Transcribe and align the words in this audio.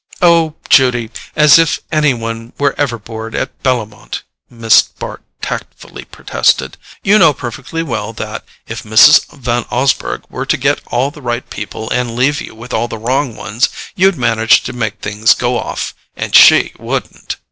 "Oh, 0.19 0.55
Judy—as 0.67 1.59
if 1.59 1.77
any 1.91 2.11
one 2.15 2.53
were 2.57 2.73
ever 2.75 2.97
bored 2.97 3.35
at 3.35 3.61
Bellomont!" 3.61 4.23
Miss 4.49 4.81
Bart 4.81 5.21
tactfully 5.43 6.05
protested. 6.05 6.75
"You 7.03 7.19
know 7.19 7.33
perfectly 7.35 7.83
well 7.83 8.11
that, 8.13 8.43
if 8.67 8.81
Mrs. 8.81 9.27
Van 9.31 9.63
Osburgh 9.69 10.23
were 10.27 10.47
to 10.47 10.57
get 10.57 10.81
all 10.87 11.11
the 11.11 11.21
right 11.21 11.47
people 11.51 11.87
and 11.91 12.15
leave 12.15 12.41
you 12.41 12.55
with 12.55 12.73
all 12.73 12.87
the 12.87 12.97
wrong 12.97 13.35
ones, 13.35 13.69
you'd 13.95 14.17
manage 14.17 14.63
to 14.63 14.73
make 14.73 15.01
things 15.01 15.35
go 15.35 15.59
off, 15.59 15.93
and 16.15 16.33
she 16.33 16.71
wouldn't." 16.79 17.35